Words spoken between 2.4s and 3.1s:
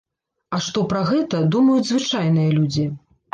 людзі?